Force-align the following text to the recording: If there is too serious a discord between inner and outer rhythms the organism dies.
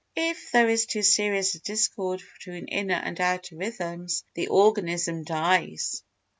If 0.17 0.49
there 0.51 0.67
is 0.67 0.87
too 0.87 1.03
serious 1.03 1.53
a 1.53 1.59
discord 1.59 2.23
between 2.33 2.65
inner 2.69 2.95
and 2.95 3.21
outer 3.21 3.55
rhythms 3.55 4.23
the 4.33 4.47
organism 4.47 5.23
dies. 5.25 6.01